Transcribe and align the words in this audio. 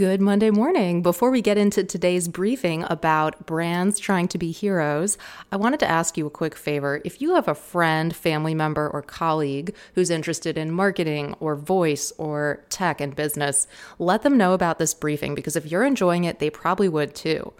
Good 0.00 0.22
Monday 0.22 0.48
morning. 0.48 1.02
Before 1.02 1.30
we 1.30 1.42
get 1.42 1.58
into 1.58 1.84
today's 1.84 2.26
briefing 2.26 2.86
about 2.88 3.44
brands 3.44 3.98
trying 3.98 4.28
to 4.28 4.38
be 4.38 4.50
heroes, 4.50 5.18
I 5.52 5.56
wanted 5.56 5.78
to 5.80 5.90
ask 5.90 6.16
you 6.16 6.24
a 6.24 6.30
quick 6.30 6.54
favor. 6.54 7.02
If 7.04 7.20
you 7.20 7.34
have 7.34 7.48
a 7.48 7.54
friend, 7.54 8.16
family 8.16 8.54
member, 8.54 8.88
or 8.88 9.02
colleague 9.02 9.74
who's 9.94 10.08
interested 10.08 10.56
in 10.56 10.70
marketing 10.70 11.34
or 11.38 11.54
voice 11.54 12.14
or 12.16 12.64
tech 12.70 13.02
and 13.02 13.14
business, 13.14 13.68
let 13.98 14.22
them 14.22 14.38
know 14.38 14.54
about 14.54 14.78
this 14.78 14.94
briefing 14.94 15.34
because 15.34 15.54
if 15.54 15.70
you're 15.70 15.84
enjoying 15.84 16.24
it, 16.24 16.38
they 16.38 16.48
probably 16.48 16.88
would 16.88 17.14
too. 17.14 17.52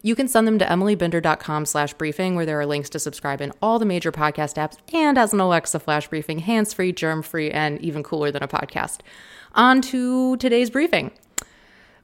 You 0.00 0.16
can 0.16 0.28
send 0.28 0.48
them 0.48 0.58
to 0.60 0.64
emilybinder.com 0.64 1.66
slash 1.66 1.92
briefing, 1.92 2.36
where 2.36 2.46
there 2.46 2.58
are 2.58 2.64
links 2.64 2.88
to 2.88 3.00
subscribe 3.00 3.42
in 3.42 3.52
all 3.60 3.78
the 3.78 3.84
major 3.84 4.10
podcast 4.10 4.54
apps 4.54 4.78
and 4.94 5.18
as 5.18 5.34
an 5.34 5.40
Alexa 5.40 5.78
flash 5.78 6.08
briefing, 6.08 6.38
hands 6.38 6.72
free, 6.72 6.90
germ 6.90 7.20
free, 7.20 7.50
and 7.50 7.78
even 7.82 8.02
cooler 8.02 8.30
than 8.30 8.42
a 8.42 8.48
podcast. 8.48 9.00
On 9.54 9.82
to 9.82 10.38
today's 10.38 10.70
briefing. 10.70 11.10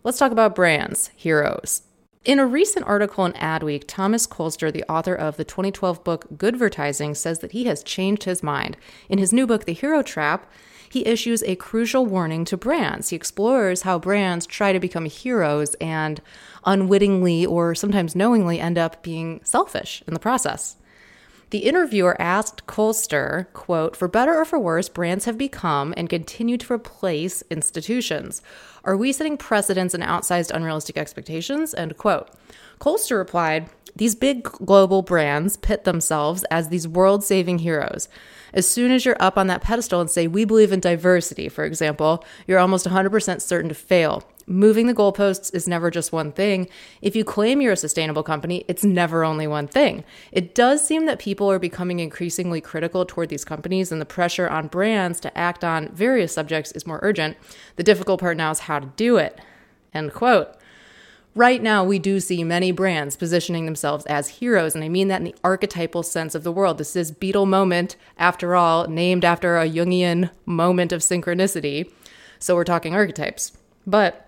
Let's 0.08 0.16
talk 0.16 0.32
about 0.32 0.54
brands, 0.54 1.10
heroes. 1.16 1.82
In 2.24 2.38
a 2.38 2.46
recent 2.46 2.86
article 2.86 3.26
in 3.26 3.34
Adweek, 3.34 3.84
Thomas 3.86 4.26
Kolster, 4.26 4.72
the 4.72 4.90
author 4.90 5.14
of 5.14 5.36
the 5.36 5.44
2012 5.44 6.02
book 6.02 6.26
Goodvertising, 6.34 7.14
says 7.14 7.40
that 7.40 7.52
he 7.52 7.64
has 7.64 7.82
changed 7.82 8.24
his 8.24 8.42
mind. 8.42 8.78
In 9.10 9.18
his 9.18 9.34
new 9.34 9.46
book, 9.46 9.66
The 9.66 9.74
Hero 9.74 10.00
Trap, 10.00 10.50
he 10.88 11.04
issues 11.04 11.42
a 11.42 11.56
crucial 11.56 12.06
warning 12.06 12.46
to 12.46 12.56
brands. 12.56 13.10
He 13.10 13.16
explores 13.16 13.82
how 13.82 13.98
brands 13.98 14.46
try 14.46 14.72
to 14.72 14.80
become 14.80 15.04
heroes 15.04 15.74
and 15.74 16.22
unwittingly 16.64 17.44
or 17.44 17.74
sometimes 17.74 18.16
knowingly 18.16 18.58
end 18.58 18.78
up 18.78 19.02
being 19.02 19.42
selfish 19.44 20.02
in 20.06 20.14
the 20.14 20.20
process. 20.20 20.76
The 21.50 21.60
interviewer 21.60 22.20
asked 22.20 22.66
Kolster, 22.66 23.46
quote, 23.54 23.96
for 23.96 24.06
better 24.06 24.34
or 24.38 24.44
for 24.44 24.58
worse, 24.58 24.90
brands 24.90 25.24
have 25.24 25.38
become 25.38 25.94
and 25.96 26.10
continue 26.10 26.58
to 26.58 26.72
replace 26.72 27.42
institutions. 27.50 28.42
Are 28.84 28.98
we 28.98 29.12
setting 29.12 29.38
precedents 29.38 29.94
and 29.94 30.02
outsized 30.02 30.50
unrealistic 30.50 30.98
expectations? 30.98 31.72
End 31.72 31.96
quote. 31.96 32.28
Kolster 32.80 33.16
replied, 33.16 33.70
these 33.96 34.14
big 34.14 34.44
global 34.44 35.02
brands 35.02 35.56
pit 35.56 35.84
themselves 35.84 36.44
as 36.50 36.68
these 36.68 36.86
world 36.86 37.24
saving 37.24 37.60
heroes. 37.60 38.08
As 38.52 38.68
soon 38.68 38.92
as 38.92 39.04
you're 39.04 39.16
up 39.18 39.36
on 39.36 39.46
that 39.48 39.62
pedestal 39.62 40.00
and 40.00 40.10
say, 40.10 40.28
We 40.28 40.44
believe 40.44 40.70
in 40.70 40.80
diversity, 40.80 41.48
for 41.48 41.64
example, 41.64 42.24
you're 42.46 42.58
almost 42.58 42.86
100% 42.86 43.40
certain 43.40 43.68
to 43.70 43.74
fail. 43.74 44.22
Moving 44.50 44.86
the 44.86 44.94
goalposts 44.94 45.54
is 45.54 45.68
never 45.68 45.90
just 45.90 46.10
one 46.10 46.32
thing. 46.32 46.70
If 47.02 47.14
you 47.14 47.22
claim 47.22 47.60
you're 47.60 47.74
a 47.74 47.76
sustainable 47.76 48.22
company, 48.22 48.64
it's 48.66 48.82
never 48.82 49.22
only 49.22 49.46
one 49.46 49.68
thing. 49.68 50.04
It 50.32 50.54
does 50.54 50.82
seem 50.82 51.04
that 51.04 51.18
people 51.18 51.50
are 51.50 51.58
becoming 51.58 52.00
increasingly 52.00 52.62
critical 52.62 53.04
toward 53.04 53.28
these 53.28 53.44
companies, 53.44 53.92
and 53.92 54.00
the 54.00 54.06
pressure 54.06 54.48
on 54.48 54.68
brands 54.68 55.20
to 55.20 55.36
act 55.36 55.64
on 55.64 55.90
various 55.90 56.32
subjects 56.32 56.72
is 56.72 56.86
more 56.86 56.98
urgent. 57.02 57.36
The 57.76 57.82
difficult 57.82 58.20
part 58.20 58.38
now 58.38 58.50
is 58.50 58.60
how 58.60 58.78
to 58.78 58.90
do 58.96 59.18
it. 59.18 59.38
End 59.92 60.14
quote. 60.14 60.48
Right 61.34 61.62
now, 61.62 61.84
we 61.84 61.98
do 61.98 62.18
see 62.18 62.42
many 62.42 62.72
brands 62.72 63.16
positioning 63.16 63.66
themselves 63.66 64.06
as 64.06 64.28
heroes, 64.28 64.74
and 64.74 64.82
I 64.82 64.88
mean 64.88 65.08
that 65.08 65.20
in 65.20 65.24
the 65.24 65.34
archetypal 65.44 66.02
sense 66.02 66.34
of 66.34 66.42
the 66.42 66.50
world. 66.50 66.78
This 66.78 66.96
is 66.96 67.12
Beetle 67.12 67.44
Moment, 67.44 67.96
after 68.16 68.56
all, 68.56 68.88
named 68.88 69.26
after 69.26 69.58
a 69.58 69.68
Jungian 69.68 70.30
moment 70.46 70.90
of 70.90 71.02
synchronicity. 71.02 71.92
So 72.38 72.54
we're 72.54 72.64
talking 72.64 72.94
archetypes. 72.94 73.52
But 73.86 74.27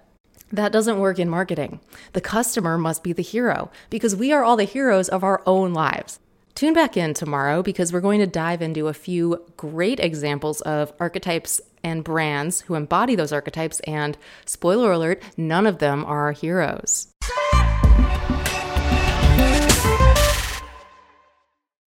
that 0.52 0.72
doesn't 0.72 0.98
work 0.98 1.18
in 1.18 1.28
marketing. 1.28 1.80
The 2.12 2.20
customer 2.20 2.76
must 2.76 3.02
be 3.02 3.12
the 3.12 3.22
hero 3.22 3.70
because 3.88 4.16
we 4.16 4.32
are 4.32 4.42
all 4.42 4.56
the 4.56 4.64
heroes 4.64 5.08
of 5.08 5.22
our 5.22 5.42
own 5.46 5.72
lives. 5.72 6.18
Tune 6.54 6.74
back 6.74 6.96
in 6.96 7.14
tomorrow 7.14 7.62
because 7.62 7.92
we're 7.92 8.00
going 8.00 8.20
to 8.20 8.26
dive 8.26 8.60
into 8.60 8.88
a 8.88 8.94
few 8.94 9.42
great 9.56 10.00
examples 10.00 10.60
of 10.62 10.92
archetypes 10.98 11.60
and 11.82 12.04
brands 12.04 12.62
who 12.62 12.74
embody 12.74 13.14
those 13.14 13.32
archetypes. 13.32 13.80
And 13.80 14.18
spoiler 14.44 14.92
alert, 14.92 15.22
none 15.36 15.66
of 15.66 15.78
them 15.78 16.04
are 16.04 16.32
heroes. 16.32 17.08